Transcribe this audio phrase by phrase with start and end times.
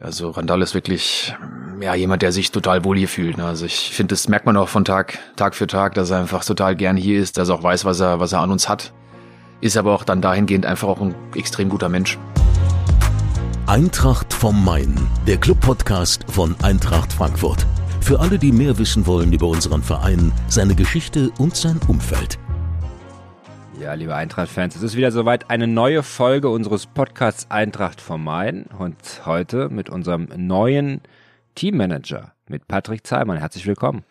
[0.00, 1.34] Also Randall ist wirklich
[1.80, 3.36] ja jemand, der sich total wohl hier fühlt.
[3.36, 3.44] Ne?
[3.44, 6.44] Also ich finde, das merkt man auch von Tag Tag für Tag, dass er einfach
[6.44, 8.92] total gern hier ist, dass er auch weiß, was er was er an uns hat.
[9.60, 12.16] Ist aber auch dann dahingehend einfach auch ein extrem guter Mensch.
[13.66, 14.94] Eintracht vom Main,
[15.26, 17.66] der Club-Podcast von Eintracht Frankfurt.
[18.00, 22.38] Für alle, die mehr wissen wollen über unseren Verein, seine Geschichte und sein Umfeld.
[23.80, 28.64] Ja, liebe Eintracht-Fans, es ist wieder soweit eine neue Folge unseres Podcasts Eintracht vom Main
[28.76, 31.00] und heute mit unserem neuen
[31.54, 33.38] Teammanager, mit Patrick Zeimann.
[33.38, 34.02] Herzlich willkommen.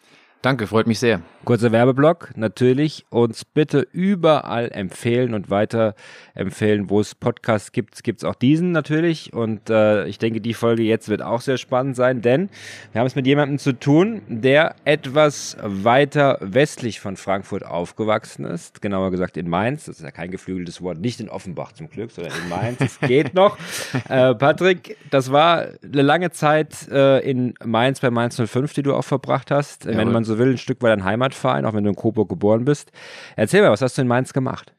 [0.43, 1.21] Danke, freut mich sehr.
[1.45, 2.31] Kurzer Werbeblock.
[2.35, 5.95] Natürlich uns bitte überall empfehlen und weiter
[6.35, 8.03] empfehlen, wo es Podcasts gibt.
[8.03, 9.33] Gibt es auch diesen natürlich.
[9.33, 12.49] Und äh, ich denke, die Folge jetzt wird auch sehr spannend sein, denn
[12.91, 18.81] wir haben es mit jemandem zu tun, der etwas weiter westlich von Frankfurt aufgewachsen ist.
[18.81, 19.85] Genauer gesagt in Mainz.
[19.85, 20.99] Das ist ja kein geflügeltes Wort.
[20.99, 22.79] Nicht in Offenbach zum Glück, sondern in Mainz.
[22.79, 23.57] Es geht noch.
[24.09, 28.93] Äh, Patrick, das war eine lange Zeit äh, in Mainz bei Mainz 05, die du
[28.93, 29.85] auch verbracht hast.
[29.85, 32.29] Ja, Wenn man so will, ein Stück weit ein Heimatverein, auch wenn du in Coburg
[32.29, 32.91] geboren bist.
[33.35, 34.73] Erzähl mal, was hast du in Mainz gemacht?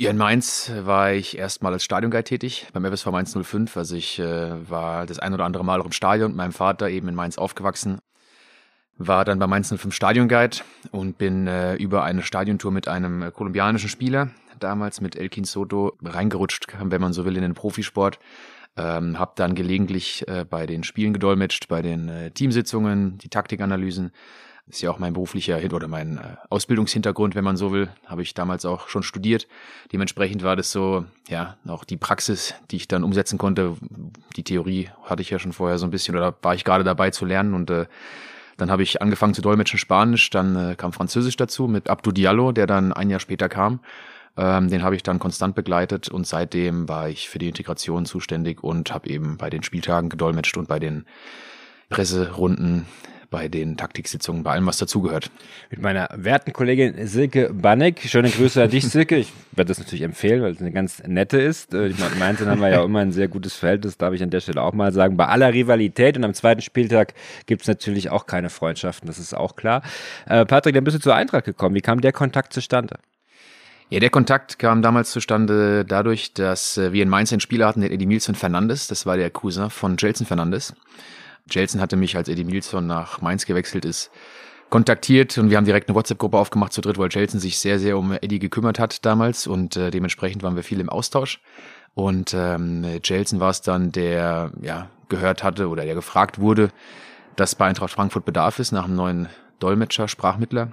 [0.00, 3.76] Ja, in Mainz war ich erstmal als Stadionguide tätig beim FSV Mainz 05.
[3.76, 6.88] Also ich äh, war das ein oder andere Mal auch im Stadion mit meinem Vater
[6.88, 7.98] eben in Mainz aufgewachsen.
[8.96, 10.58] War dann bei Mainz 05 Stadionguide
[10.92, 14.30] und bin äh, über eine Stadiontour mit einem äh, kolumbianischen Spieler,
[14.60, 18.20] damals mit Elkin Soto, reingerutscht, wenn man so will, in den Profisport.
[18.76, 24.12] Ähm, hab dann gelegentlich äh, bei den Spielen gedolmetscht, bei den äh, Teamsitzungen, die Taktikanalysen
[24.68, 28.34] ist ja auch mein beruflicher oder mein äh, Ausbildungshintergrund, wenn man so will, habe ich
[28.34, 29.48] damals auch schon studiert.
[29.92, 33.76] Dementsprechend war das so, ja, auch die Praxis, die ich dann umsetzen konnte.
[34.36, 37.10] Die Theorie hatte ich ja schon vorher so ein bisschen oder war ich gerade dabei
[37.10, 37.86] zu lernen und äh,
[38.56, 42.52] dann habe ich angefangen zu dolmetschen Spanisch, dann äh, kam Französisch dazu mit Abdou Diallo,
[42.52, 43.80] der dann ein Jahr später kam.
[44.36, 48.62] Ähm, den habe ich dann konstant begleitet und seitdem war ich für die Integration zuständig
[48.62, 51.06] und habe eben bei den Spieltagen gedolmetscht und bei den
[51.88, 52.86] Presserunden
[53.30, 55.30] bei den Taktiksitzungen, bei allem, was dazugehört.
[55.70, 58.00] Mit meiner werten Kollegin Silke Banneck.
[58.00, 59.16] Schöne Grüße an dich, Silke.
[59.16, 61.74] Ich werde das natürlich empfehlen, weil es eine ganz nette ist.
[61.74, 64.40] Äh, ich meine, haben wir ja immer ein sehr gutes Verhältnis, darf ich an der
[64.40, 65.16] Stelle auch mal sagen.
[65.16, 67.14] Bei aller Rivalität und am zweiten Spieltag
[67.46, 69.82] gibt es natürlich auch keine Freundschaften, das ist auch klar.
[70.26, 71.74] Äh, Patrick, dann bist du zur Eintracht gekommen.
[71.74, 72.98] Wie kam der Kontakt zustande?
[73.90, 77.80] Ja, der Kontakt kam damals zustande dadurch, dass äh, wir in Mainz einen Spieler hatten,
[77.80, 78.86] den Eddie Milson Fernandes.
[78.86, 80.74] Das war der Cousin von Jelson Fernandes.
[81.50, 84.10] Jelson hatte mich, als Eddie Milson nach Mainz gewechselt ist,
[84.70, 87.96] kontaktiert und wir haben direkt eine WhatsApp-Gruppe aufgemacht zu dritt, weil Jelson sich sehr, sehr
[87.98, 91.40] um Eddie gekümmert hat damals und äh, dementsprechend waren wir viel im Austausch.
[91.94, 96.70] Und ähm, Jelson war es dann, der ja gehört hatte oder der gefragt wurde,
[97.36, 99.28] dass bei Eintracht Frankfurt Bedarf ist nach einem neuen
[99.58, 100.72] Dolmetscher, Sprachmittler.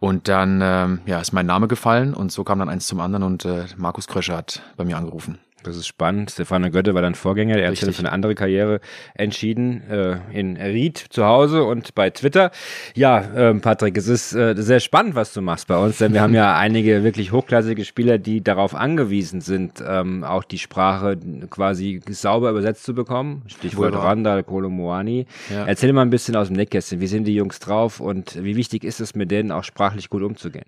[0.00, 3.24] Und dann ähm, ja, ist mein Name gefallen und so kam dann eins zum anderen
[3.24, 5.38] und äh, Markus Kröscher hat bei mir angerufen.
[5.64, 6.30] Das ist spannend.
[6.30, 7.56] Stefano Götte war dann Vorgänger.
[7.56, 8.80] Er hat sich für eine andere Karriere
[9.14, 9.82] entschieden.
[9.90, 12.52] Äh, in Ried zu Hause und bei Twitter.
[12.94, 16.22] Ja, äh, Patrick, es ist äh, sehr spannend, was du machst bei uns, denn wir
[16.22, 21.18] haben ja einige wirklich hochklassige Spieler, die darauf angewiesen sind, ähm, auch die Sprache
[21.50, 23.42] quasi sauber übersetzt zu bekommen.
[23.48, 24.10] Stichwort Wunderbar.
[24.10, 25.26] Randall, Kolomoani.
[25.50, 25.66] Ja.
[25.66, 27.00] Erzähl mal ein bisschen aus dem Neckkästchen.
[27.00, 30.22] Wie sind die Jungs drauf und wie wichtig ist es, mit denen auch sprachlich gut
[30.22, 30.66] umzugehen?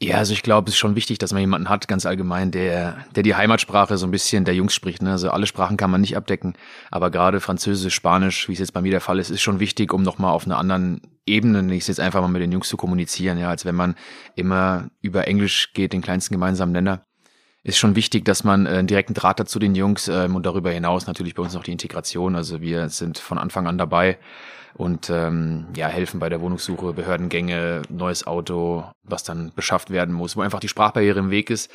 [0.00, 3.04] Ja, also ich glaube, es ist schon wichtig, dass man jemanden hat, ganz allgemein, der,
[3.16, 5.02] der die Heimatsprache so ein bisschen der Jungs spricht.
[5.02, 5.10] Ne?
[5.10, 6.54] Also alle Sprachen kann man nicht abdecken,
[6.92, 9.92] aber gerade Französisch, Spanisch, wie es jetzt bei mir der Fall ist, ist schon wichtig,
[9.92, 13.38] um nochmal auf einer anderen Ebene, ich jetzt einfach mal mit den Jungs zu kommunizieren,
[13.38, 13.96] ja, als wenn man
[14.36, 17.04] immer über Englisch geht, den kleinsten gemeinsamen Nenner.
[17.64, 20.46] Ist schon wichtig, dass man äh, einen direkten Draht hat zu den Jungs ähm, und
[20.46, 22.36] darüber hinaus natürlich bei uns noch die Integration.
[22.36, 24.18] Also wir sind von Anfang an dabei
[24.78, 30.36] und ähm, ja, helfen bei der Wohnungssuche, Behördengänge, neues Auto, was dann beschafft werden muss,
[30.36, 31.70] wo einfach die Sprachbarriere im Weg ist.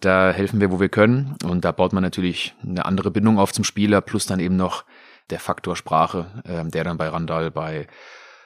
[0.00, 1.36] Da helfen wir, wo wir können.
[1.44, 4.84] Und da baut man natürlich eine andere Bindung auf zum Spieler, plus dann eben noch
[5.30, 7.88] der Faktor Sprache, ähm, der dann bei Randall, bei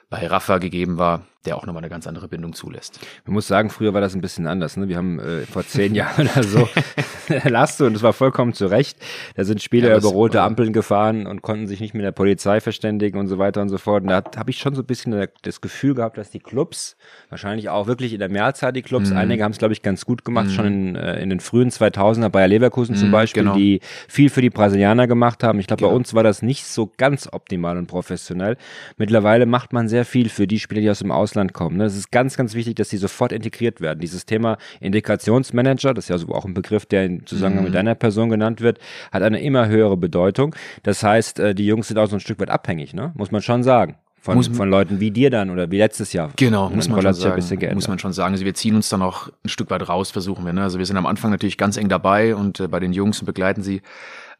[0.09, 2.99] bei Rafa gegeben war, der auch nochmal eine ganz andere Bindung zulässt.
[3.25, 4.75] Man muss sagen, früher war das ein bisschen anders.
[4.75, 4.89] Ne?
[4.89, 6.67] Wir haben äh, vor zehn Jahren oder so
[7.45, 8.97] Laste und es war vollkommen zu Recht.
[9.35, 12.59] Da sind Spieler ja, über rote Ampeln gefahren und konnten sich nicht mit der Polizei
[12.59, 14.03] verständigen und so weiter und so fort.
[14.03, 16.97] Und da habe ich schon so ein bisschen das Gefühl gehabt, dass die Clubs,
[17.29, 19.17] wahrscheinlich auch wirklich in der Mehrzahl die Clubs, mhm.
[19.17, 20.51] einige haben es glaube ich ganz gut gemacht, mhm.
[20.51, 23.55] schon in, äh, in den frühen 2000er, Bayer Leverkusen mhm, zum Beispiel, genau.
[23.55, 23.79] die
[24.09, 25.59] viel für die Brasilianer gemacht haben.
[25.59, 25.91] Ich glaube, genau.
[25.91, 28.57] bei uns war das nicht so ganz optimal und professionell.
[28.97, 31.77] Mittlerweile macht man sehr viel für die Spieler, die aus dem Ausland kommen.
[31.77, 31.85] Ne?
[31.85, 33.99] Es ist ganz, ganz wichtig, dass die sofort integriert werden.
[33.99, 37.69] Dieses Thema Integrationsmanager, das ist ja so auch ein Begriff, der in Zusammenhang mhm.
[37.69, 38.79] mit deiner Person genannt wird,
[39.11, 40.55] hat eine immer höhere Bedeutung.
[40.83, 43.11] Das heißt, äh, die Jungs sind auch so ein Stück weit abhängig, ne?
[43.15, 43.95] muss man schon sagen.
[44.21, 46.31] Von, muss, von Leuten wie dir dann oder wie letztes Jahr.
[46.35, 48.33] Genau, muss man, schon sagen, muss man schon sagen.
[48.33, 50.51] Also wir ziehen uns dann auch ein Stück weit raus, versuchen wir.
[50.51, 50.61] Ne?
[50.61, 53.27] Also wir sind am Anfang natürlich ganz eng dabei und äh, bei den Jungs und
[53.27, 53.81] begleiten sie.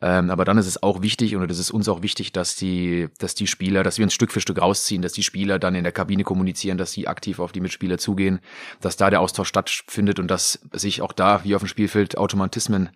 [0.01, 3.09] Ähm, aber dann ist es auch wichtig und es ist uns auch wichtig, dass die,
[3.17, 5.83] dass die Spieler, dass wir uns Stück für Stück rausziehen, dass die Spieler dann in
[5.83, 8.39] der Kabine kommunizieren, dass sie aktiv auf die Mitspieler zugehen,
[8.79, 12.89] dass da der Austausch stattfindet und dass sich auch da, wie auf dem Spielfeld, Automatismen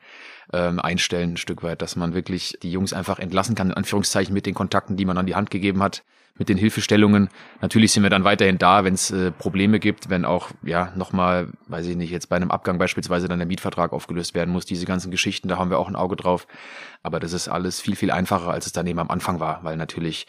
[0.51, 4.33] ähm, einstellen, ein Stück weit, dass man wirklich die Jungs einfach entlassen kann, in Anführungszeichen
[4.33, 6.03] mit den Kontakten, die man an die Hand gegeben hat
[6.37, 7.29] mit den Hilfestellungen.
[7.61, 11.49] Natürlich sind wir dann weiterhin da, wenn es äh, Probleme gibt, wenn auch, ja, nochmal,
[11.67, 14.65] weiß ich nicht, jetzt bei einem Abgang beispielsweise dann der Mietvertrag aufgelöst werden muss.
[14.65, 16.47] Diese ganzen Geschichten, da haben wir auch ein Auge drauf.
[17.03, 19.77] Aber das ist alles viel, viel einfacher, als es dann eben am Anfang war, weil
[19.77, 20.25] natürlich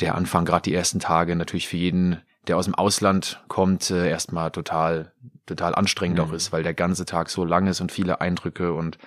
[0.00, 4.08] der Anfang, gerade die ersten Tage, natürlich für jeden, der aus dem Ausland kommt, äh,
[4.08, 5.12] erstmal total,
[5.48, 6.24] total anstrengend mhm.
[6.24, 8.98] auch ist, weil der ganze Tag so lang ist und viele Eindrücke und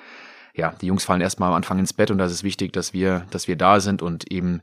[0.53, 2.93] ja, die Jungs fallen erstmal am Anfang ins Bett und da ist es wichtig, dass
[2.93, 4.61] wir, dass wir da sind und eben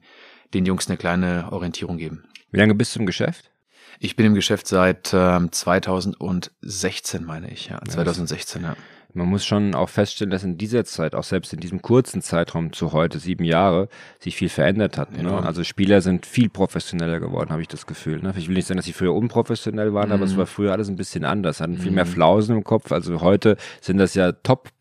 [0.53, 2.25] den Jungs eine kleine Orientierung geben.
[2.51, 3.51] Wie lange bist du im Geschäft?
[3.99, 7.81] Ich bin im Geschäft seit ähm, 2016, meine ich, ja.
[7.83, 8.77] 2016, ja
[9.19, 12.73] man muss schon auch feststellen, dass in dieser Zeit, auch selbst in diesem kurzen Zeitraum
[12.73, 13.89] zu heute, sieben Jahre,
[14.21, 15.17] sich viel verändert hat.
[15.21, 15.31] Ne?
[15.31, 18.21] Also Spieler sind viel professioneller geworden, habe ich das Gefühl.
[18.21, 18.33] Ne?
[18.37, 20.15] Ich will nicht sagen, dass sie früher unprofessionell waren, mhm.
[20.15, 20.39] aber es mhm.
[20.39, 22.11] war früher alles ein bisschen anders, hatten viel mehr mhm.
[22.11, 22.93] Flausen im Kopf.
[22.93, 24.33] Also heute sind das ja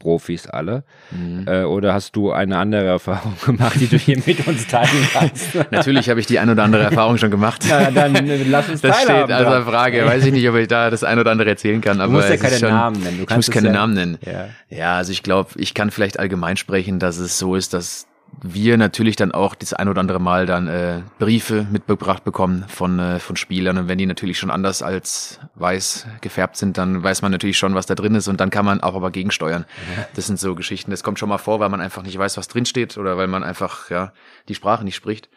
[0.07, 0.83] Top-Profis alle.
[1.11, 1.45] Mhm.
[1.47, 5.55] Äh, oder hast du eine andere Erfahrung gemacht, die du hier mit uns teilen kannst?
[5.71, 7.63] Natürlich habe ich die ein oder andere Erfahrung schon gemacht.
[7.67, 8.15] Na, dann
[8.49, 10.05] lass uns Das steht also Frage.
[10.05, 11.99] Weiß ich nicht, ob ich da das ein oder andere erzählen kann.
[11.99, 13.17] Aber du musst ja keine schon, Namen nennen.
[13.17, 14.17] Du ich muss keine ja, Namen nennen.
[14.25, 18.07] Ja, ja also ich glaube, ich kann vielleicht allgemein sprechen, dass es so ist, dass
[18.41, 22.99] wir natürlich dann auch das ein oder andere Mal dann äh, Briefe mitgebracht bekommen von,
[22.99, 23.77] äh, von Spielern.
[23.77, 27.75] Und wenn die natürlich schon anders als weiß gefärbt sind, dann weiß man natürlich schon,
[27.75, 29.65] was da drin ist und dann kann man auch aber gegensteuern.
[29.95, 30.07] Ja.
[30.15, 30.91] Das sind so Geschichten.
[30.91, 33.27] Das kommt schon mal vor, weil man einfach nicht weiß, was drin steht oder weil
[33.27, 34.13] man einfach ja
[34.47, 35.29] die Sprache nicht spricht.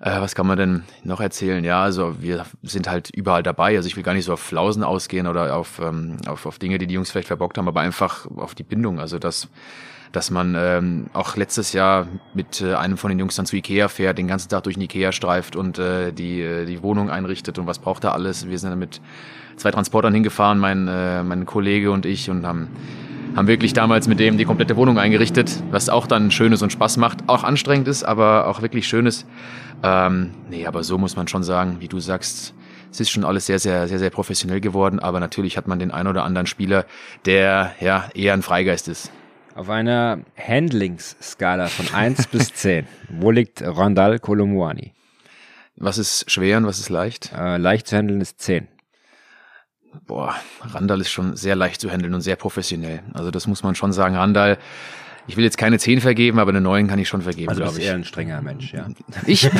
[0.00, 1.64] Äh, was kann man denn noch erzählen?
[1.64, 3.76] Ja, also wir sind halt überall dabei.
[3.76, 6.78] Also ich will gar nicht so auf Flausen ausgehen oder auf, ähm, auf, auf Dinge,
[6.78, 9.00] die die Jungs vielleicht verbockt haben, aber einfach auf die Bindung.
[9.00, 9.48] Also dass,
[10.12, 13.88] dass man ähm, auch letztes Jahr mit äh, einem von den Jungs dann zu Ikea
[13.88, 17.58] fährt, den ganzen Tag durch den Ikea streift und äh, die, äh, die Wohnung einrichtet
[17.58, 18.48] und was braucht er alles.
[18.48, 19.00] Wir sind dann mit
[19.56, 22.68] zwei Transportern hingefahren, mein, äh, mein Kollege und ich und haben
[23.36, 26.72] haben wirklich damals mit dem die komplette Wohnung eingerichtet, was auch dann schön ist und
[26.72, 29.26] Spaß macht, auch anstrengend ist, aber auch wirklich schön ist.
[29.82, 32.54] Ähm, nee, aber so muss man schon sagen, wie du sagst,
[32.90, 35.90] es ist schon alles sehr, sehr, sehr, sehr professionell geworden, aber natürlich hat man den
[35.90, 36.84] einen oder anderen Spieler,
[37.26, 39.12] der ja eher ein Freigeist ist.
[39.58, 44.92] Auf einer Handlingsskala von 1 bis 10, wo liegt Randall Kolomuani?
[45.74, 47.32] Was ist schwer und was ist leicht?
[47.36, 48.68] Äh, leicht zu handeln ist 10.
[50.06, 53.02] Boah, Randall ist schon sehr leicht zu handeln und sehr professionell.
[53.14, 54.14] Also das muss man schon sagen.
[54.14, 54.58] Randall
[55.28, 57.78] ich will jetzt keine 10 vergeben, aber eine 9 kann ich schon vergeben, also glaube
[57.78, 57.84] ich.
[57.84, 58.88] eher ein strenger Mensch, ja.
[59.26, 59.42] Ich?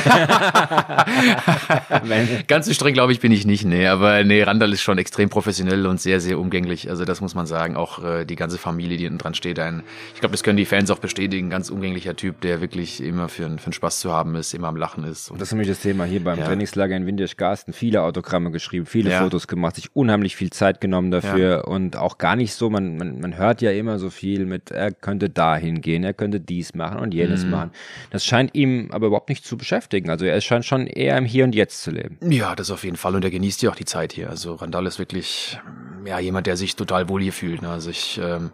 [2.48, 3.86] Ganz so streng, glaube ich, bin ich nicht, nee.
[3.86, 6.88] Aber nee, Randall ist schon extrem professionell und sehr, sehr umgänglich.
[6.88, 7.76] Also das muss man sagen.
[7.76, 9.58] Auch äh, die ganze Familie, die hinten dran steht.
[9.58, 9.82] Ein,
[10.14, 11.50] ich glaube, das können die Fans auch bestätigen.
[11.50, 14.76] Ganz umgänglicher Typ, der wirklich immer für, für einen Spaß zu haben ist, immer am
[14.76, 15.30] Lachen ist.
[15.30, 16.46] Und das ist nämlich das Thema hier beim ja.
[16.46, 17.74] Trainingslager in Windisch-Garsten.
[17.74, 19.22] Viele Autogramme geschrieben, viele ja.
[19.22, 21.60] Fotos gemacht, sich unheimlich viel Zeit genommen dafür ja.
[21.60, 24.92] und auch gar nicht so, man, man, man hört ja immer so viel mit, er
[24.92, 27.50] könnte dahin gehen, er könnte dies machen und jenes mhm.
[27.50, 27.70] machen.
[28.10, 30.10] Das scheint ihm aber überhaupt nicht zu beschäftigen.
[30.10, 32.18] Also er scheint schon eher im Hier und Jetzt zu leben.
[32.30, 33.14] Ja, das auf jeden Fall.
[33.14, 34.30] Und er genießt ja auch die Zeit hier.
[34.30, 35.58] Also Randall ist wirklich
[36.04, 37.62] ja jemand, der sich total wohl hier fühlt.
[37.62, 37.68] Ne?
[37.68, 38.50] Also ich ähm,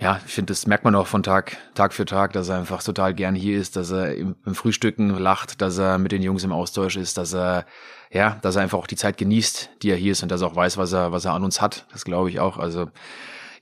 [0.00, 2.82] ja, ich finde, das merkt man auch von Tag, Tag für Tag, dass er einfach
[2.82, 6.42] total gern hier ist, dass er im, im, Frühstücken lacht, dass er mit den Jungs
[6.42, 7.66] im Austausch ist, dass er,
[8.10, 10.46] ja, dass er einfach auch die Zeit genießt, die er hier ist und dass er
[10.46, 11.86] auch weiß, was er, was er an uns hat.
[11.92, 12.56] Das glaube ich auch.
[12.56, 12.88] Also,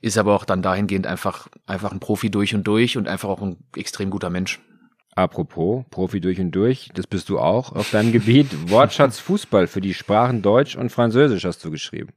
[0.01, 3.41] ist aber auch dann dahingehend einfach, einfach ein Profi durch und durch und einfach auch
[3.41, 4.59] ein extrem guter Mensch.
[5.15, 8.69] Apropos, Profi durch und durch, das bist du auch auf deinem Gebiet.
[8.69, 12.09] Wortschatz Fußball für die Sprachen Deutsch und Französisch hast du geschrieben.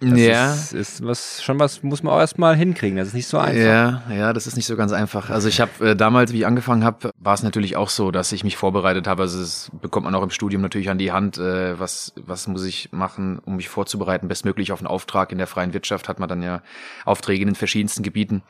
[0.00, 0.52] Das ja.
[0.54, 2.96] ist, ist was, schon was, muss man auch erstmal hinkriegen.
[2.96, 3.60] Das ist nicht so einfach.
[3.60, 5.30] Ja, ja, das ist nicht so ganz einfach.
[5.30, 8.32] Also ich habe äh, damals, wie ich angefangen habe, war es natürlich auch so, dass
[8.32, 9.22] ich mich vorbereitet habe.
[9.22, 11.38] Also es bekommt man auch im Studium natürlich an die Hand.
[11.38, 14.28] Äh, was, was muss ich machen, um mich vorzubereiten?
[14.28, 16.62] Bestmöglich auf einen Auftrag in der freien Wirtschaft hat man dann ja
[17.04, 18.42] Aufträge in den verschiedensten Gebieten.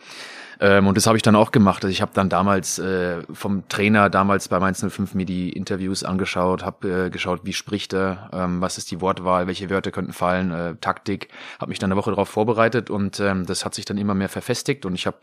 [0.61, 1.83] Ähm, und das habe ich dann auch gemacht.
[1.85, 6.05] Also ich habe dann damals äh, vom Trainer damals bei Mainz 05 mir die Interviews
[6.05, 10.13] angeschaut, habe äh, geschaut, wie spricht er, ähm, was ist die Wortwahl, welche Wörter könnten
[10.13, 13.87] fallen, äh, Taktik, habe mich dann eine Woche darauf vorbereitet und ähm, das hat sich
[13.87, 15.19] dann immer mehr verfestigt und ich habe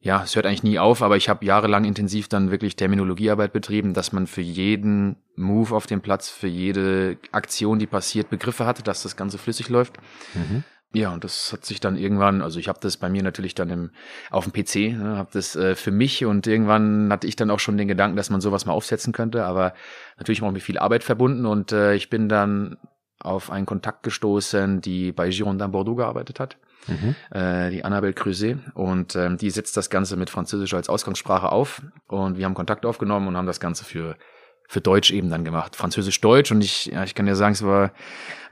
[0.00, 3.92] ja, es hört eigentlich nie auf, aber ich habe jahrelang intensiv dann wirklich Terminologiearbeit betrieben,
[3.92, 8.86] dass man für jeden Move auf dem Platz, für jede Aktion, die passiert, Begriffe hat,
[8.86, 9.98] dass das Ganze flüssig läuft.
[10.34, 10.62] Mhm.
[10.94, 13.70] Ja, und das hat sich dann irgendwann, also ich habe das bei mir natürlich dann
[13.70, 13.90] im,
[14.30, 17.58] auf dem PC, ne, habe das äh, für mich und irgendwann hatte ich dann auch
[17.58, 19.74] schon den Gedanken, dass man sowas mal aufsetzen könnte, aber
[20.16, 22.78] natürlich auch mit viel Arbeit verbunden und äh, ich bin dann
[23.18, 26.56] auf einen Kontakt gestoßen, die bei Girondin Bordeaux gearbeitet hat
[26.88, 27.14] mhm.
[27.30, 28.58] äh, die Annabelle Creuset.
[28.74, 31.82] Und ähm, die setzt das Ganze mit Französisch als Ausgangssprache auf.
[32.06, 34.16] Und wir haben Kontakt aufgenommen und haben das Ganze für
[34.68, 35.76] für Deutsch eben dann gemacht.
[35.76, 37.92] Französisch-Deutsch und ich, ja, ich kann dir sagen, es war,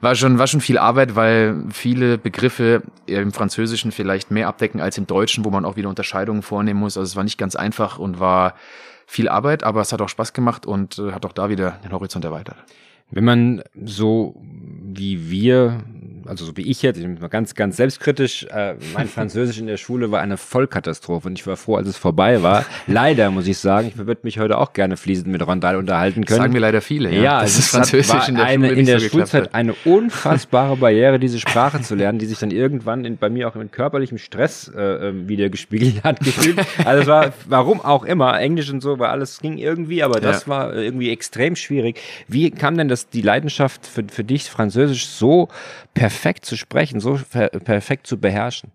[0.01, 4.99] war schon, war schon viel Arbeit, weil viele Begriffe im Französischen vielleicht mehr abdecken als
[4.99, 6.97] im Deutschen, wo man auch wieder Unterscheidungen vornehmen muss.
[6.97, 8.55] Also es war nicht ganz einfach und war
[9.07, 11.93] viel Arbeit, aber es hat auch Spaß gemacht und äh, hat auch da wieder den
[11.93, 12.57] Horizont erweitert.
[13.11, 15.83] Wenn man so wie wir
[16.27, 19.67] also so wie ich jetzt, ich bin mal ganz, ganz selbstkritisch, äh, mein Französisch in
[19.67, 22.65] der Schule war eine Vollkatastrophe und ich war froh, als es vorbei war.
[22.87, 26.41] Leider muss ich sagen, ich würde mich heute auch gerne fließend mit Rondal unterhalten können.
[26.41, 27.23] sagen mir leider viele, ja.
[27.23, 31.19] ja das ist Französisch in der, eine, Schule in der so Schulzeit eine unfassbare Barriere,
[31.19, 34.71] diese Sprache zu lernen, die sich dann irgendwann in, bei mir auch mit körperlichem Stress
[34.75, 36.59] äh, ähm, wieder gespiegelt hat gefühlt.
[36.85, 40.43] Also es war, warum auch immer, Englisch und so, war alles ging irgendwie, aber das
[40.43, 40.49] ja.
[40.49, 42.01] war irgendwie extrem schwierig.
[42.29, 45.49] Wie kam denn das die Leidenschaft für, für dich Französisch so
[45.93, 46.14] perfekt
[46.45, 47.19] zu sprechen, so
[47.65, 48.73] perfekt zu beherrschen.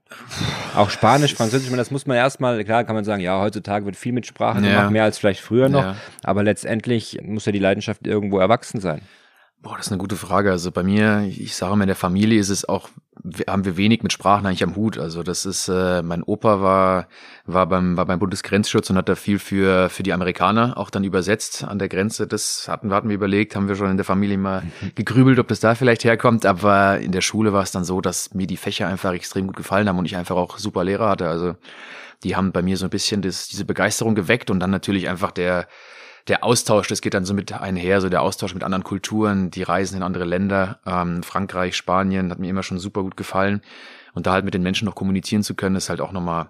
[0.76, 3.86] Auch Spanisch, Französisch, ich meine, das muss man erstmal, klar kann man sagen, ja, heutzutage
[3.86, 4.90] wird viel mit Sprache gemacht, ja.
[4.90, 5.96] mehr als vielleicht früher noch, ja.
[6.24, 9.02] aber letztendlich muss ja die Leidenschaft irgendwo erwachsen sein.
[9.62, 10.52] Boah, das ist eine gute Frage.
[10.52, 12.88] Also bei mir, ich sage mal, in der Familie ist es auch,
[13.46, 14.98] haben wir wenig mit Sprachen eigentlich am Hut.
[14.98, 17.10] Also das ist, äh, mein Opa war,
[17.46, 21.04] war beim, war beim Bundesgrenzschutz und hat da viel für, für die Amerikaner auch dann
[21.04, 22.26] übersetzt an der Grenze.
[22.26, 24.64] Das hatten, hatten wir überlegt, haben wir schon in der Familie mal
[24.96, 26.46] gegrübelt, ob das da vielleicht herkommt.
[26.46, 29.58] Aber in der Schule war es dann so, dass mir die Fächer einfach extrem gut
[29.58, 31.28] gefallen haben und ich einfach auch super Lehrer hatte.
[31.28, 31.58] Also
[32.24, 35.32] die haben bei mir so ein bisschen das, diese Begeisterung geweckt und dann natürlich einfach
[35.32, 35.68] der,
[36.30, 39.64] der Austausch, das geht dann so mit einher, so der Austausch mit anderen Kulturen, die
[39.64, 43.62] Reisen in andere Länder, ähm, Frankreich, Spanien, hat mir immer schon super gut gefallen.
[44.14, 46.50] Und da halt mit den Menschen noch kommunizieren zu können, ist halt auch nochmal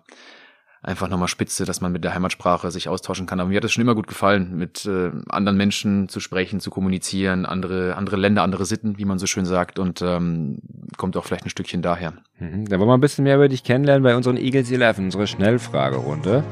[0.81, 3.39] einfach nochmal spitze, dass man mit der Heimatsprache sich austauschen kann.
[3.39, 6.69] Aber mir hat es schon immer gut gefallen, mit äh, anderen Menschen zu sprechen, zu
[6.69, 10.59] kommunizieren, andere, andere Länder, andere Sitten, wie man so schön sagt, und ähm,
[10.97, 12.13] kommt auch vielleicht ein Stückchen daher.
[12.39, 12.65] Mhm.
[12.65, 16.43] Da wollen wir ein bisschen mehr über dich kennenlernen bei unseren Eagles 11, unsere Schnellfragerunde.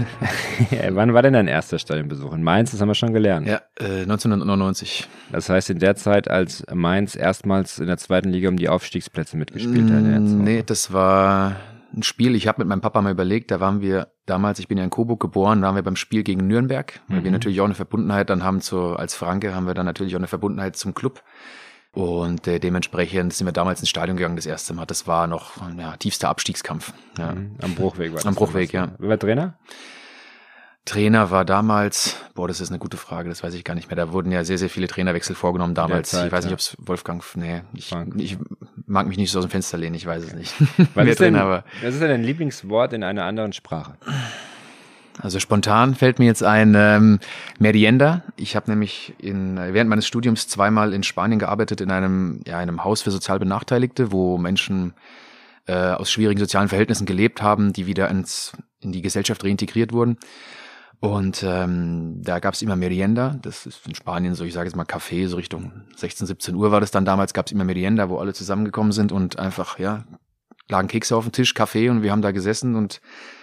[0.90, 2.32] Wann war denn dein erster Stadionbesuch?
[2.32, 3.46] In Mainz, das haben wir schon gelernt.
[3.46, 5.08] Ja, äh, 1999.
[5.30, 9.36] Das heißt, in der Zeit, als Mainz erstmals in der zweiten Liga um die Aufstiegsplätze
[9.36, 10.02] mitgespielt hat.
[10.02, 11.56] Mm, nee, das war
[11.94, 14.78] ein Spiel, ich habe mit meinem Papa mal überlegt, da waren wir damals, ich bin
[14.78, 17.24] ja in Coburg geboren, da waren wir beim Spiel gegen Nürnberg, weil mhm.
[17.24, 20.20] wir natürlich auch eine Verbundenheit dann haben zu, als Franke haben wir dann natürlich auch
[20.20, 21.22] eine Verbundenheit zum Club.
[21.92, 24.86] Und äh, dementsprechend sind wir damals ins Stadion gegangen das erste Mal.
[24.86, 26.94] Das war noch ja, tiefster Abstiegskampf.
[27.18, 27.32] Ja.
[27.32, 27.56] Mhm.
[27.60, 28.26] Am Bruchweg war das.
[28.26, 28.92] Am Bruchweg, ja.
[28.98, 29.58] Wer war Trainer?
[30.84, 33.96] Trainer war damals, boah, das ist eine gute Frage, das weiß ich gar nicht mehr.
[33.96, 36.10] Da wurden ja sehr, sehr viele Trainerwechsel vorgenommen damals.
[36.10, 38.36] Zeit, ich weiß nicht, ob es Wolfgang, nee, ich, ich,
[38.86, 40.52] mag mich nicht so aus dem Fenster lehnen, ich weiß es nicht.
[40.94, 43.96] Was, ist, denn, was ist denn dein Lieblingswort in einer anderen Sprache?
[45.20, 47.18] Also spontan fällt mir jetzt ein ähm,
[47.58, 48.22] Merienda.
[48.36, 52.82] Ich habe nämlich in, während meines Studiums zweimal in Spanien gearbeitet, in einem, ja, einem
[52.84, 54.94] Haus für sozial Benachteiligte, wo Menschen
[55.66, 60.18] äh, aus schwierigen sozialen Verhältnissen gelebt haben, die wieder ins, in die Gesellschaft reintegriert wurden.
[61.00, 64.84] Und ähm, da gab's immer Merienda, das ist in Spanien so, ich sage jetzt mal
[64.84, 68.32] Café, so Richtung 16, 17 Uhr war das dann damals, gab's immer Merienda, wo alle
[68.32, 70.04] zusammengekommen sind und einfach, ja,
[70.68, 73.00] lagen Kekse auf dem Tisch, Kaffee und wir haben da gesessen und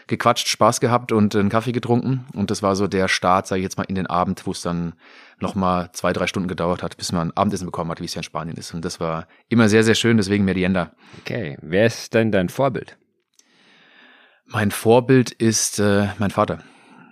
[0.07, 2.25] gequatscht, Spaß gehabt und einen Kaffee getrunken.
[2.33, 4.61] Und das war so der Start, sage ich jetzt mal, in den Abend, wo es
[4.61, 4.93] dann
[5.39, 8.23] nochmal zwei, drei Stunden gedauert hat, bis man Abendessen bekommen hat, wie es ja in
[8.23, 8.73] Spanien ist.
[8.73, 10.91] Und das war immer sehr, sehr schön, deswegen Merienda.
[11.21, 12.97] Okay, wer ist denn dein Vorbild?
[14.45, 16.63] Mein Vorbild ist äh, mein Vater.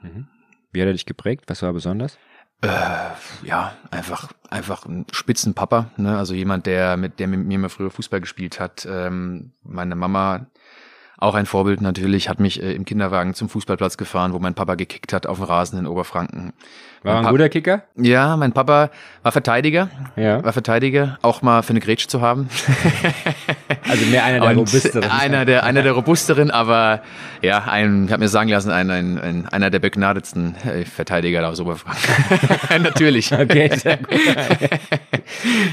[0.02, 0.28] Mhm.
[0.72, 1.46] Wie hat er dich geprägt?
[1.48, 2.18] Was war besonders?
[2.62, 2.68] Äh,
[3.44, 6.18] ja, einfach, einfach ein Spitzenpapa, ne?
[6.18, 8.88] Also jemand, der mit, der mit mir mal früher Fußball gespielt hat.
[8.90, 10.48] Ähm, meine Mama
[11.20, 14.76] auch ein Vorbild natürlich, hat mich äh, im Kinderwagen zum Fußballplatz gefahren, wo mein Papa
[14.76, 16.54] gekickt hat auf dem Rasen in Oberfranken.
[17.02, 17.84] War er ein guter Kicker?
[17.96, 18.92] Ja, mein Papa
[19.24, 19.90] war Verteidiger.
[20.16, 20.44] Ja.
[20.44, 22.50] War Verteidiger, auch mal für eine Grätsche zu haben.
[23.90, 25.04] also mehr einer der robusteren.
[25.10, 27.02] Einer der, einer der robusteren, aber
[27.42, 31.48] ja, ein, ich habe mir sagen lassen, ein, ein, ein, einer der begnadetsten äh, Verteidiger
[31.48, 32.04] aus Oberfranken.
[32.84, 33.32] Natürlich.
[33.32, 34.10] Okay, sehr gut.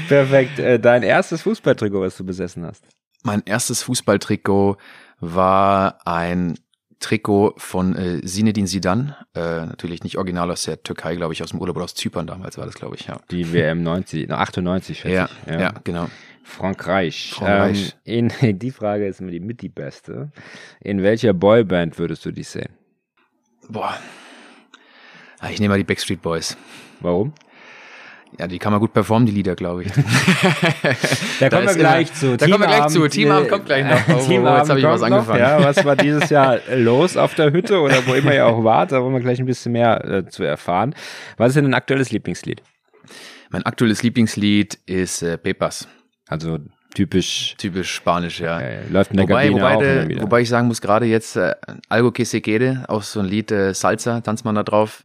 [0.07, 0.57] Perfekt.
[0.57, 2.83] Äh, dein erstes Fußballtrikot, was du besessen hast?
[3.23, 4.77] Mein erstes Fußballtrikot
[5.19, 6.57] war ein
[6.99, 11.51] Trikot von äh, Zinedine Zidane, äh, natürlich nicht original aus der Türkei, glaube ich, aus
[11.51, 13.19] dem Urlaub oder aus Zypern damals war das, glaube ich, ja.
[13.31, 15.51] Die WM 90, 98, schätze ja, ich.
[15.51, 16.07] Ja, ja, genau.
[16.43, 17.31] Frankreich.
[17.33, 17.95] Frankreich.
[18.05, 20.31] Ähm, in, die Frage ist immer die mit die beste.
[20.79, 22.69] In welcher Boyband würdest du dich sehen?
[23.67, 23.97] Boah.
[25.39, 26.55] Ah, ich nehme mal die Backstreet Boys.
[27.01, 27.33] Warum?
[28.37, 29.91] Ja, die kann man gut performen, die Lieder, glaube ich.
[31.39, 32.35] da, kommen wir gleich zu.
[32.35, 33.07] Da kommen wir gleich zu.
[33.07, 33.95] Teamabend kommt gleich noch.
[34.15, 35.41] Oh, Teamabend jetzt habe ich was angefangen.
[35.41, 38.63] Noch, ja, was war dieses Jahr los auf der Hütte oder wo immer ihr auch
[38.63, 38.91] wart?
[38.91, 40.95] Da wollen wir gleich ein bisschen mehr äh, zu erfahren.
[41.37, 42.61] Was ist denn ein aktuelles Lieblingslied?
[43.51, 45.87] Mein aktuelles Lieblingslied ist äh, Pepas.
[46.27, 46.59] Also
[46.93, 47.55] typisch.
[47.57, 48.59] Typisch Spanisch, ja.
[48.59, 50.21] Äh, läuft in der wobei, Kabine wobei, auch de, immer wieder.
[50.23, 51.55] wobei ich sagen muss, gerade jetzt äh,
[51.87, 55.03] Algo que se quede, auch so ein Lied äh, Salsa, tanzt man da drauf.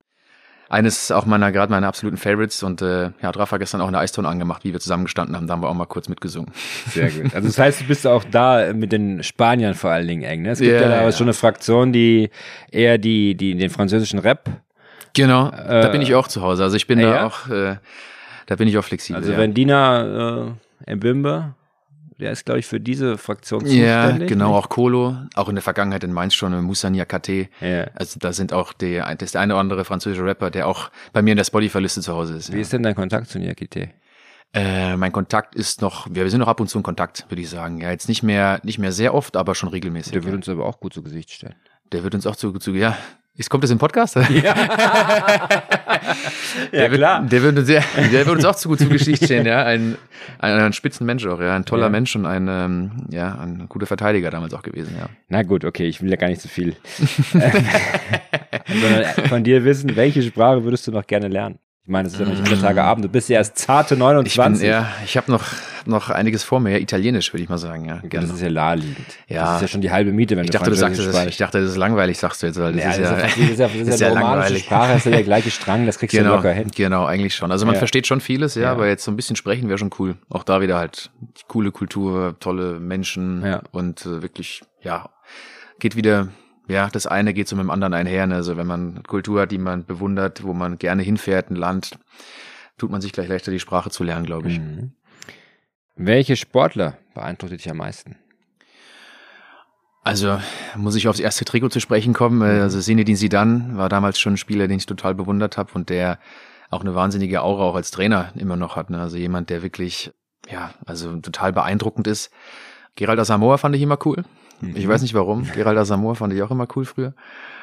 [0.71, 3.99] Eines auch meiner, gerade meiner absoluten Favorites und äh, ja, hat Rafa gestern auch eine
[3.99, 6.51] Eistonne angemacht, wie wir zusammengestanden haben, da haben wir auch mal kurz mitgesungen.
[6.87, 7.35] Sehr gut.
[7.35, 10.43] Also das heißt, du bist auch da mit den Spaniern vor allen Dingen eng.
[10.43, 10.51] Ne?
[10.51, 11.11] Es gibt Ja, ja, da ja.
[11.13, 12.31] schon eine Fraktion, die
[12.71, 14.49] eher die, die den französischen Rap.
[15.13, 16.63] Genau, da Äh, bin ich auch zu Hause.
[16.63, 17.27] Also ich bin äh, da ja?
[17.27, 17.77] auch, äh,
[18.47, 19.21] da bin ich auch flexibel.
[19.21, 19.39] Also ja.
[19.39, 20.47] wenn Dina
[20.87, 21.55] äh, Mbimbe,
[22.21, 24.29] der ist, glaube ich, für diese Fraktion Ja, zuständig.
[24.29, 24.65] genau, nicht?
[24.65, 27.49] auch Kolo, auch in der Vergangenheit in Mainz schon, Moussa Niakate.
[27.61, 27.89] Ja.
[27.95, 30.91] Also da sind auch die, das ist der eine oder andere französische Rapper, der auch
[31.13, 32.53] bei mir in der Spotify-Liste zu Hause ist.
[32.53, 32.63] Wie Ja.
[32.63, 33.91] ist denn dein Kontakt zu Niakite?
[34.53, 37.49] Äh, mein Kontakt ist noch, wir sind noch ab und zu in Kontakt, würde ich
[37.49, 37.81] sagen.
[37.81, 40.13] Ja, jetzt nicht mehr, nicht mehr sehr oft, aber schon regelmäßig.
[40.13, 40.37] Der würde ja.
[40.39, 41.55] uns aber auch gut zu Gesicht stellen.
[41.93, 42.97] Der wird uns auch zu, zu ja.
[43.37, 44.17] Ist, kommt das im Podcast?
[44.17, 44.23] Ja,
[46.73, 49.47] der Wird, der, wird uns, ja, der wird uns auch zu gut zu Geschichte stehen,
[49.47, 49.65] ja.
[49.65, 49.97] Ein,
[50.39, 51.55] ein, ein Spitzenmensch auch, ja.
[51.55, 51.89] Ein toller Ja.
[51.91, 55.09] Mensch und ein, ähm, ja, ein guter Verteidiger damals auch gewesen, ja.
[55.29, 56.77] Na gut, okay, ich will ja gar nicht so viel.
[57.33, 61.59] Sondern von dir wissen, welche Sprache würdest du noch gerne lernen?
[61.85, 63.05] Ich meine, es ist ja noch nicht alle Tage Abend.
[63.07, 64.61] Du bist ja erst zarte Ich 29.
[64.61, 65.43] bin, ja, ich habe noch,
[65.87, 67.97] noch einiges vor mir, ja, Italienisch, würde ich mal sagen, ja.
[68.05, 68.27] Gerne.
[68.27, 69.07] das ist ja naheliegend.
[69.29, 69.45] Ja.
[69.45, 71.27] Das ist ja schon die halbe Miete, wenn Ich du dachte, du sagst, das ist,
[71.27, 73.23] ich dachte, das ist langweilig, sagst du jetzt, weil das ja, ist das ja, ist
[73.25, 74.65] ja, das ist ja, das ist ja, sehr romanische langweilig.
[74.65, 76.71] Sprache, das ist ja der gleiche Strang, das kriegst du Genau, locker hin.
[76.77, 77.51] genau, eigentlich schon.
[77.51, 77.79] Also man Ja.
[77.79, 78.73] versteht schon vieles, ja, Ja.
[78.73, 80.17] aber jetzt so ein bisschen sprechen wäre schon cool.
[80.29, 81.11] Auch da wieder halt
[81.49, 83.63] coole Kultur, tolle Menschen Ja.
[83.73, 85.09] und äh, wirklich, ja,
[85.79, 86.29] geht wieder,
[86.71, 88.27] ja, das eine geht so mit dem anderen einher.
[88.27, 88.37] Ne?
[88.37, 91.99] Also wenn man Kultur hat, die man bewundert, wo man gerne hinfährt, ein Land,
[92.79, 94.61] tut man sich gleich leichter, die Sprache zu lernen, glaube ich.
[94.61, 94.93] Mhm.
[95.97, 98.17] Welche Sportler beeindruckt dich am meisten?
[100.03, 100.41] Also
[100.77, 102.41] muss ich aufs erste Trikot zu sprechen kommen.
[102.41, 105.91] Äh, Also Zinedine Zidane war damals schon ein Spieler, den ich total bewundert habe und
[105.91, 106.19] der
[106.71, 108.91] auch eine wahnsinnige Aura auch als Trainer immer noch hat.
[108.91, 109.01] Ne?
[109.01, 110.13] Also jemand, der wirklich,
[110.49, 112.31] ja, also total beeindruckend ist.
[112.95, 114.25] Gerald Asamoah fand ich immer cool.
[114.75, 115.45] Ich weiß nicht warum.
[115.55, 117.15] Gerald Asamoah fand ich auch immer cool früher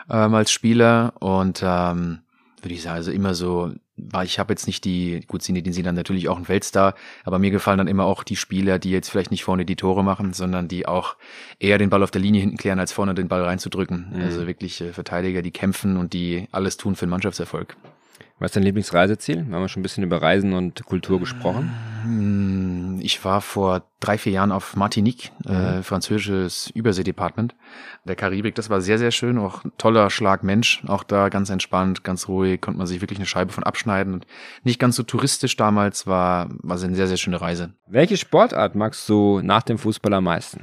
[0.09, 2.19] ähm, als Spieler und ähm,
[2.61, 5.95] würde ich sagen, also immer so, war ich habe jetzt nicht die, gut, Zinedine Zidane
[5.95, 9.31] natürlich auch ein Weltstar, aber mir gefallen dann immer auch die Spieler, die jetzt vielleicht
[9.31, 11.15] nicht vorne die Tore machen, sondern die auch
[11.59, 14.07] eher den Ball auf der Linie hinten klären, als vorne den Ball reinzudrücken.
[14.13, 14.21] Mhm.
[14.21, 17.77] Also wirklich äh, Verteidiger, die kämpfen und die alles tun für den Mannschaftserfolg.
[18.39, 19.47] Was ist dein Lieblingsreiseziel?
[19.47, 21.71] Wir haben ja schon ein bisschen über Reisen und Kultur gesprochen.
[22.03, 25.51] Hm, Ich war vor drei, vier Jahren auf Martinique, Mhm.
[25.53, 27.55] äh, französisches Überseedepartement
[28.05, 28.55] der Karibik.
[28.55, 30.83] Das war sehr, sehr schön, auch ein toller Schlag Mensch.
[30.87, 34.13] Auch da ganz entspannt, ganz ruhig, konnte man sich wirklich eine Scheibe von abschneiden.
[34.13, 34.27] Und
[34.63, 37.73] nicht ganz so touristisch damals, war, war eine sehr, sehr schöne Reise.
[37.87, 40.61] Welche Sportart magst du nach dem Fußball am meisten?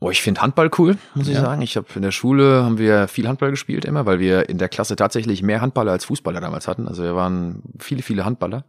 [0.00, 1.40] Oh, ich finde Handball cool, muss ich Ja.
[1.40, 1.60] sagen.
[1.62, 4.68] Ich habe in der Schule haben wir viel Handball gespielt immer, weil wir in der
[4.68, 6.86] Klasse tatsächlich mehr Handballer als Fußballer damals hatten.
[6.86, 8.64] Also wir waren viele, viele Handballer.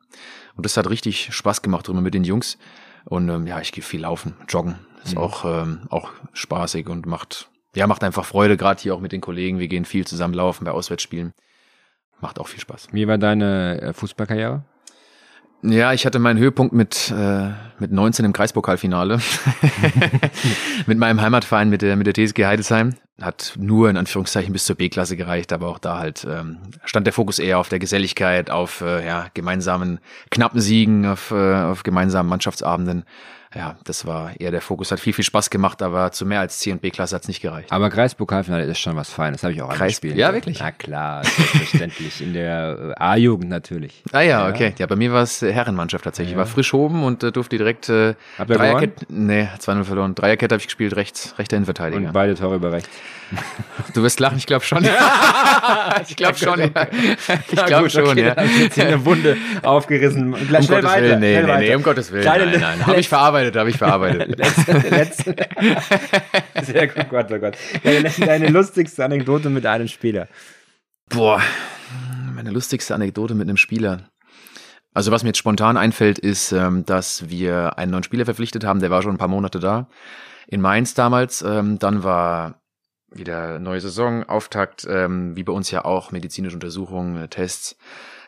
[0.55, 2.57] Und das hat richtig Spaß gemacht drüber mit den Jungs.
[3.05, 4.79] Und ähm, ja, ich gehe viel laufen, joggen.
[5.03, 5.17] Ist Mhm.
[5.19, 9.21] auch, ähm, auch spaßig und macht, ja, macht einfach Freude, gerade hier auch mit den
[9.21, 9.59] Kollegen.
[9.59, 11.33] Wir gehen viel zusammen laufen bei Auswärtsspielen.
[12.21, 12.87] Macht auch viel Spaß.
[12.91, 14.63] Wie war deine äh, Fußballkarriere?
[15.61, 19.19] Ja, ich hatte meinen Höhepunkt mit, äh, mit 19 im Kreispokalfinale.
[20.85, 22.95] mit meinem Heimatverein, mit der, mit der TSG Heidesheim.
[23.21, 27.13] Hat nur in Anführungszeichen bis zur B-Klasse gereicht, aber auch da halt ähm, stand der
[27.13, 29.99] Fokus eher auf der Geselligkeit, auf äh, ja, gemeinsamen
[30.31, 33.03] knappen Siegen, auf, äh, auf gemeinsamen Mannschaftsabenden.
[33.55, 34.91] Ja, das war eher der Fokus.
[34.91, 37.71] Hat viel, viel Spaß gemacht, aber zu mehr als C und B-Klasse hat's nicht gereicht.
[37.71, 40.15] Aber Kreispokalfinale ist schon was Feines, habe ich auch Kreis- angespielt.
[40.17, 40.59] Ja, wirklich?
[40.59, 42.21] Na klar, selbstverständlich.
[42.21, 44.03] In der äh, A-Jugend natürlich.
[44.11, 44.75] Ah ja, okay.
[44.77, 46.33] Ja, bei mir war es Herrenmannschaft tatsächlich.
[46.33, 49.07] Ich war frisch oben und äh, durfte direkt äh, Dreierkette.
[49.09, 50.13] Nee, 2-0 verloren.
[50.13, 52.05] Dreierkette habe ich gespielt, rechts, rechter Innenverteidiger.
[52.07, 52.89] Und beide Tore über rechts.
[53.93, 54.83] Du wirst lachen, ich glaube schon.
[56.07, 56.67] ich glaube schon, ja.
[57.51, 58.43] Ich glaube schon, okay, ja.
[58.43, 60.33] Ich jetzt hier eine Wunde aufgerissen.
[60.47, 61.01] Gleich Um schnell Gottes weiter.
[61.07, 62.23] Willen, nee, nee, nee, um Gottes Willen.
[62.23, 62.85] Kleine- nein, nein.
[62.87, 64.37] Habe ich verarbeitet, habe ich verarbeitet.
[64.37, 65.35] Letzte, letzte.
[66.63, 67.57] Sehr gut, Gott, oh Gott.
[67.83, 70.27] Deine, deine lustigste Anekdote mit einem Spieler.
[71.09, 71.41] Boah,
[72.35, 74.09] meine lustigste Anekdote mit einem Spieler.
[74.93, 78.79] Also was mir jetzt spontan einfällt, ist, ähm, dass wir einen neuen Spieler verpflichtet haben,
[78.79, 79.87] der war schon ein paar Monate da.
[80.47, 81.41] In Mainz damals.
[81.41, 82.61] Ähm, dann war
[83.11, 87.77] wieder neue Saison, Auftakt, ähm, wie bei uns ja auch, medizinische Untersuchungen, äh, Tests.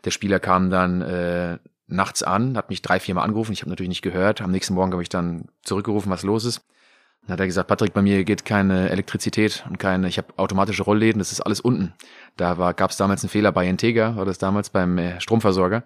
[0.06, 1.60] Der Spieler kam dann äh,
[1.92, 4.42] nachts an, hat mich drei, viermal angerufen, ich habe natürlich nicht gehört.
[4.42, 6.62] Am nächsten Morgen habe ich dann zurückgerufen, was los ist.
[7.24, 10.84] Dann hat er gesagt, Patrick, bei mir geht keine Elektrizität und keine, ich habe automatische
[10.84, 11.94] Rollläden, das ist alles unten.
[12.36, 15.84] Da gab es damals einen Fehler bei Integra, war das damals beim äh, Stromversorger.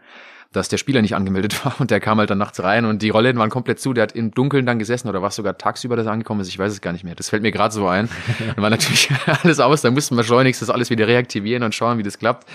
[0.55, 3.09] Dass der Spieler nicht angemeldet war und der kam halt dann nachts rein und die
[3.09, 3.93] Rollen waren komplett zu.
[3.93, 6.47] Der hat im Dunkeln dann gesessen oder war es sogar tagsüber, dass er angekommen ist.
[6.47, 7.15] Ich weiß es gar nicht mehr.
[7.15, 8.09] Das fällt mir gerade so ein.
[8.39, 9.09] Dann war natürlich
[9.43, 9.81] alles aus.
[9.81, 12.47] Dann mussten wir schleunigst das alles wieder reaktivieren und schauen, wie das klappt.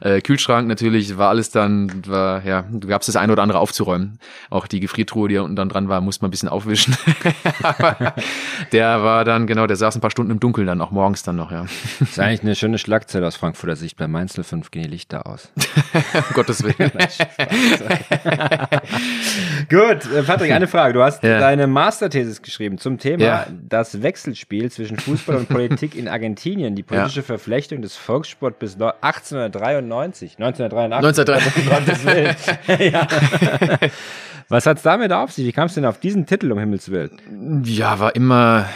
[0.00, 4.18] Äh, Kühlschrank natürlich war alles dann, war, ja, du gab's das eine oder andere aufzuräumen.
[4.50, 6.96] Auch die Gefriertruhe, die unten dann dran war, musste man ein bisschen aufwischen.
[7.62, 8.14] Aber
[8.72, 11.36] der war dann, genau, der saß ein paar Stunden im Dunkeln dann, auch morgens dann
[11.36, 11.66] noch, ja.
[12.00, 13.96] Das ist eigentlich eine schöne Schlagzeile aus Frankfurter Sicht.
[13.96, 15.50] Bei Mainz 05 gehen die Lichter aus.
[16.14, 16.92] um Gottes Willen.
[19.70, 20.94] Gut, äh, Patrick, eine Frage.
[20.94, 21.38] Du hast ja.
[21.38, 23.46] deine Masterthesis geschrieben zum Thema ja.
[23.68, 27.26] das Wechselspiel zwischen Fußball und Politik in Argentinien, die politische ja.
[27.26, 30.36] Verflechtung des Volkssport bis 1893.
[30.38, 31.04] 1983.
[31.04, 32.92] 1983.
[32.92, 33.06] ja.
[34.48, 35.46] Was hat's damit auf sich?
[35.46, 37.62] Wie kam es denn auf diesen Titel um Himmels Willen?
[37.64, 38.66] Ja, war immer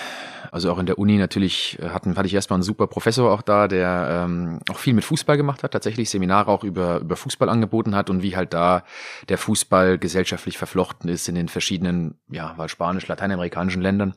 [0.51, 3.43] also auch in der Uni natürlich äh, hatten, hatte ich erstmal einen super Professor auch
[3.43, 7.49] da, der ähm, auch viel mit Fußball gemacht hat, tatsächlich Seminare auch über, über Fußball
[7.49, 8.85] angeboten hat und wie halt da
[9.29, 14.15] der Fußball gesellschaftlich verflochten ist in den verschiedenen, ja, war spanisch, lateinamerikanischen Ländern.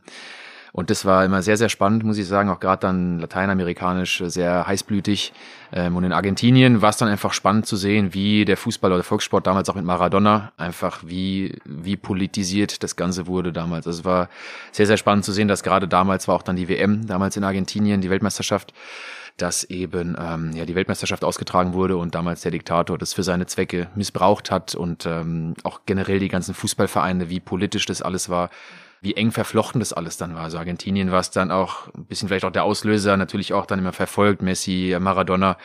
[0.73, 4.65] Und das war immer sehr, sehr spannend, muss ich sagen, auch gerade dann lateinamerikanisch sehr
[4.65, 5.33] heißblütig.
[5.73, 8.99] Ähm, und in Argentinien war es dann einfach spannend zu sehen, wie der Fußball oder
[8.99, 13.85] der Volkssport damals auch mit Maradona einfach wie, wie politisiert das Ganze wurde damals.
[13.85, 14.29] Also es war
[14.71, 17.43] sehr, sehr spannend zu sehen, dass gerade damals war auch dann die WM, damals in
[17.43, 18.73] Argentinien, die Weltmeisterschaft,
[19.35, 23.45] dass eben ähm, ja die Weltmeisterschaft ausgetragen wurde und damals der Diktator das für seine
[23.45, 28.49] Zwecke missbraucht hat und ähm, auch generell die ganzen Fußballvereine, wie politisch das alles war
[29.01, 30.43] wie eng verflochten das alles dann war.
[30.43, 33.79] Also Argentinien war es dann auch ein bisschen vielleicht auch der Auslöser, natürlich auch dann
[33.79, 35.57] immer verfolgt, Messi, Maradona.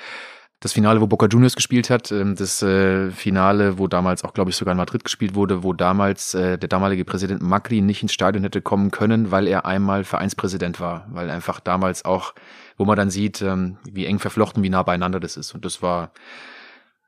[0.60, 4.50] Das Finale, wo Boca Juniors gespielt hat, ähm, das äh, Finale, wo damals auch, glaube
[4.50, 8.14] ich, sogar in Madrid gespielt wurde, wo damals äh, der damalige Präsident Macri nicht ins
[8.14, 12.32] Stadion hätte kommen können, weil er einmal Vereinspräsident war, weil einfach damals auch,
[12.78, 15.54] wo man dann sieht, ähm, wie eng verflochten, wie nah beieinander das ist.
[15.54, 16.10] Und das war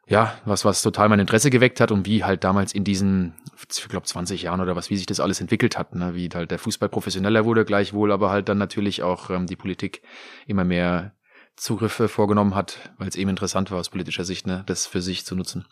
[0.08, 3.34] ja, was, was total mein Interesse geweckt hat und wie halt damals in diesen,
[3.70, 6.14] ich glaube 20 Jahren oder was, wie sich das alles entwickelt hat, ne?
[6.14, 10.02] wie halt der Fußball professioneller wurde gleichwohl, aber halt dann natürlich auch ähm, die Politik
[10.46, 11.12] immer mehr
[11.58, 15.24] Zugriffe vorgenommen hat, weil es eben interessant war aus politischer Sicht, ne, das für sich
[15.24, 15.64] zu nutzen.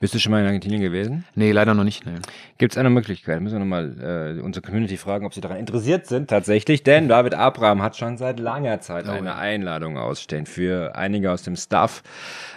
[0.00, 1.24] Bist du schon mal in Argentinien gewesen?
[1.34, 2.06] Nee, leider noch nicht.
[2.06, 2.12] Nee.
[2.58, 3.40] Gibt es eine Möglichkeit?
[3.40, 7.34] Müssen wir nochmal äh, unsere Community fragen, ob sie daran interessiert sind tatsächlich, denn David
[7.34, 9.36] Abraham hat schon seit langer Zeit oh, eine ja.
[9.36, 12.02] Einladung ausstehen für einige aus dem Staff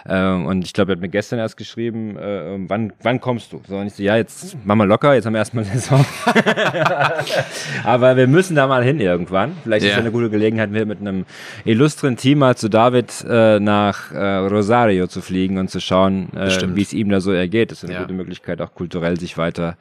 [0.08, 3.60] ähm, und ich glaube, er hat mir gestern erst geschrieben, äh, wann, wann kommst du?
[3.68, 6.04] So, und ich so, ja, jetzt machen wir locker, jetzt haben wir erstmal Saison.
[7.84, 9.52] Aber wir müssen da mal hin irgendwann.
[9.62, 9.90] Vielleicht ja.
[9.90, 11.26] ist es eine gute Gelegenheit, wir mit einem
[11.64, 16.76] illustren Team mal zu David äh, nach äh, Rosario zu fliegen und zu schauen, äh,
[16.76, 17.72] wie es ihm da so ergeht.
[17.72, 18.02] Das ist eine ja.
[18.02, 19.76] gute Möglichkeit, auch kulturell sich weiter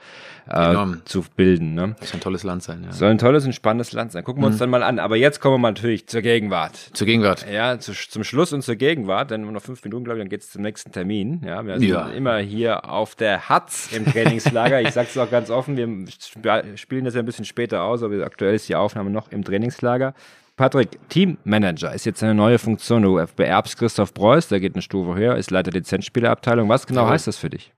[0.50, 1.76] äh, zu bilden.
[1.76, 1.96] Ne?
[2.00, 2.92] Das soll ein tolles Land sein, ja.
[2.92, 4.24] Soll ein tolles und spannendes Land sein.
[4.24, 4.54] Gucken wir mhm.
[4.54, 4.98] uns dann mal an.
[4.98, 6.76] Aber jetzt kommen wir mal natürlich zur Gegenwart.
[6.94, 7.46] Zur Gegenwart.
[7.48, 10.50] Ja, zu, zum Schluss und zur Gegenwart, denn noch fünf Minuten, glaube ich, dann geht's
[10.50, 11.44] zum nächsten Termin.
[11.46, 12.08] Ja, wir sind ja.
[12.08, 14.82] immer hier auf der Hatz im Trainingslager.
[14.82, 18.26] ich sage es auch ganz offen, wir spielen das ja ein bisschen später aus, aber
[18.26, 20.16] aktuell ist die Aufnahme noch im Trainingslager.
[20.58, 23.04] Patrick, Teammanager ist jetzt eine neue Funktion.
[23.04, 26.68] Du beerbst Christoph Preuß, der geht eine Stufe höher, ist Leiter Lizenzspielerabteilung.
[26.68, 27.12] Was genau ja.
[27.12, 27.72] heißt das für dich?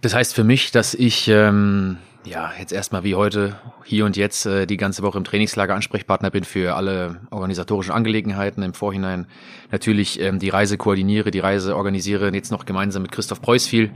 [0.00, 4.46] Das heißt für mich, dass ich ähm, ja jetzt erstmal wie heute hier und jetzt
[4.46, 9.26] äh, die ganze Woche im Trainingslager Ansprechpartner bin für alle organisatorischen Angelegenheiten im Vorhinein.
[9.70, 13.90] Natürlich ähm, die Reise koordiniere, die Reise organisiere jetzt noch gemeinsam mit Christoph Preuß viel,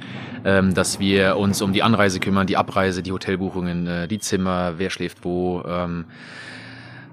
[0.44, 4.74] ähm, dass wir uns um die Anreise kümmern, die Abreise, die Hotelbuchungen, äh, die Zimmer,
[4.76, 5.62] wer schläft wo.
[5.66, 6.04] Ähm,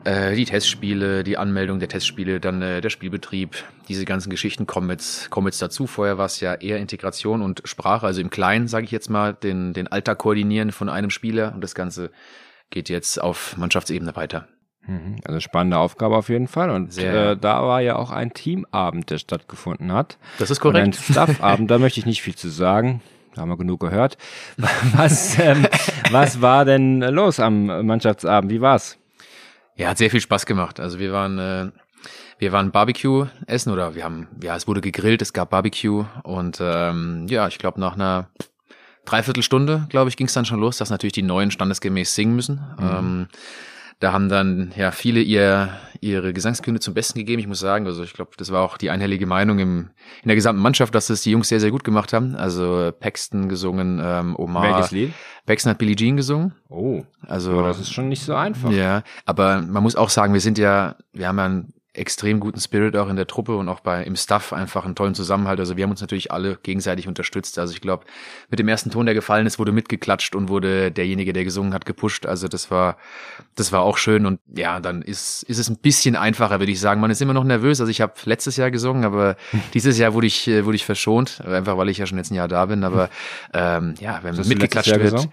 [0.05, 3.55] äh, die Testspiele, die Anmeldung der Testspiele, dann äh, der Spielbetrieb,
[3.89, 5.87] diese ganzen Geschichten kommen jetzt, kommen jetzt dazu.
[5.87, 9.33] Vorher war es ja eher Integration und Sprache, also im Kleinen, sage ich jetzt mal,
[9.33, 12.11] den, den Alltag koordinieren von einem Spieler und das Ganze
[12.69, 14.47] geht jetzt auf Mannschaftsebene weiter.
[14.87, 15.17] Mhm.
[15.25, 16.69] Also spannende Aufgabe auf jeden Fall.
[16.69, 20.17] Und Sehr, äh, da war ja auch ein Teamabend, der stattgefunden hat.
[20.39, 20.85] Das ist korrekt.
[20.85, 23.01] Und ein Staffabend, da möchte ich nicht viel zu sagen.
[23.33, 24.17] Da haben wir genug gehört.
[24.95, 25.67] Was, ähm,
[26.09, 28.49] was war denn los am Mannschaftsabend?
[28.49, 28.97] Wie war's?
[29.75, 30.79] Ja, hat sehr viel Spaß gemacht.
[30.79, 31.71] Also wir waren, äh,
[32.39, 36.59] wir waren Barbecue essen oder wir haben, ja, es wurde gegrillt, es gab Barbecue und
[36.61, 38.29] ähm, ja, ich glaube nach einer
[39.05, 42.61] Dreiviertelstunde, glaube ich, ging es dann schon los, dass natürlich die Neuen standesgemäß singen müssen.
[42.79, 42.85] Mhm.
[42.85, 43.27] Ähm,
[43.99, 45.69] da haben dann ja viele ihr,
[46.01, 47.39] ihre Gesangskünde zum Besten gegeben.
[47.39, 49.89] Ich muss sagen, also ich glaube, das war auch die einhellige Meinung im,
[50.21, 52.35] in der gesamten Mannschaft, dass das die Jungs sehr, sehr gut gemacht haben.
[52.35, 54.75] Also Paxton gesungen, ähm, Omar.
[54.75, 55.13] Welches Lied?
[55.45, 56.53] Paxton hat Billie Jean gesungen.
[56.69, 57.03] Oh.
[57.27, 57.61] Also.
[57.61, 58.71] Das ist schon nicht so einfach.
[58.71, 62.59] Ja, aber man muss auch sagen, wir sind ja, wir haben ja ein extrem guten
[62.59, 65.59] Spirit auch in der Truppe und auch bei im Staff einfach einen tollen Zusammenhalt.
[65.59, 67.57] Also wir haben uns natürlich alle gegenseitig unterstützt.
[67.59, 68.05] Also ich glaube,
[68.49, 71.85] mit dem ersten Ton, der gefallen ist, wurde mitgeklatscht und wurde derjenige, der gesungen hat,
[71.85, 72.25] gepusht.
[72.25, 72.97] Also das war,
[73.55, 74.25] das war auch schön.
[74.25, 77.01] Und ja, dann ist, ist es ein bisschen einfacher, würde ich sagen.
[77.01, 77.79] Man ist immer noch nervös.
[77.79, 79.37] Also ich habe letztes Jahr gesungen, aber
[79.73, 82.35] dieses Jahr wurde ich, äh, wurde ich verschont, einfach weil ich ja schon jetzt ein
[82.35, 82.83] Jahr da bin.
[82.83, 83.09] Aber
[83.53, 85.01] ähm, ja, wenn mitgeklatscht wird.
[85.01, 85.31] Gesungen?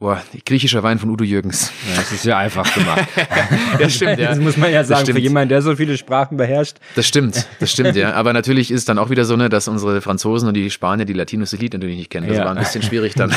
[0.00, 1.70] Boah, griechischer Wein von Udo Jürgens.
[1.86, 3.06] Ja, das ist ja einfach gemacht.
[3.78, 4.30] das stimmt, ja.
[4.30, 6.78] Das muss man ja sagen, für jemanden, der so viele Sprachen beherrscht.
[6.96, 8.14] Das stimmt, das stimmt, ja.
[8.14, 11.04] Aber natürlich ist es dann auch wieder so, ne, dass unsere Franzosen und die Spanier
[11.04, 12.28] die Latinos das Lied natürlich nicht kennen.
[12.28, 12.46] Das ja.
[12.46, 13.30] war ein bisschen schwierig dann.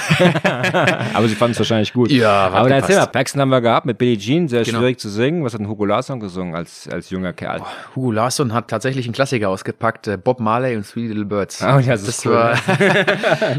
[1.14, 2.10] Aber sie fanden es wahrscheinlich gut.
[2.10, 4.80] Ja, Aber dann erzähl mal, Paxton haben wir gehabt mit Billie Jean, sehr genau.
[4.80, 5.44] schwierig zu singen.
[5.44, 7.60] Was hat denn Hugo Larsson gesungen als, als junger Kerl?
[7.60, 11.62] Oh, Hugo Larsson hat tatsächlich einen Klassiker ausgepackt, äh, Bob Marley und Three Little Birds.
[11.62, 12.58] Oh, ja, das, das cool, war,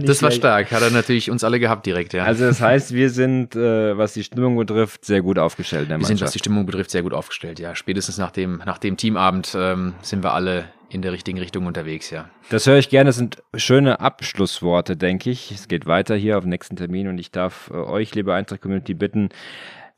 [0.02, 0.72] das war stark.
[0.72, 2.24] Hat er natürlich uns alle gehabt direkt, ja.
[2.24, 5.88] Also das heißt, wir sind äh, was die Stimmung betrifft, sehr gut aufgestellt.
[5.88, 7.74] wir sind, was die Stimmung betrifft, sehr gut aufgestellt, ja.
[7.74, 12.11] Spätestens nach dem, nach dem Teamabend ähm, sind wir alle in der richtigen Richtung unterwegs,
[12.11, 12.30] ja.
[12.50, 13.09] Das höre ich gerne.
[13.09, 15.50] Das sind schöne Abschlussworte, denke ich.
[15.50, 18.94] Es geht weiter hier auf den nächsten Termin und ich darf äh, euch, liebe Eintracht-Community,
[18.94, 19.30] bitten,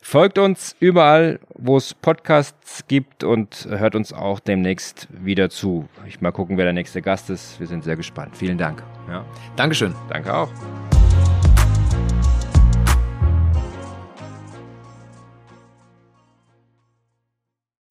[0.08, 5.88] Folgt uns überall, wo es Podcasts gibt und hört uns auch demnächst wieder zu.
[6.06, 7.58] Ich mal gucken, wer der nächste Gast ist.
[7.58, 8.36] Wir sind sehr gespannt.
[8.36, 8.84] Vielen Dank.
[9.08, 9.24] Ja.
[9.56, 9.96] Dankeschön.
[10.08, 10.52] Danke auch.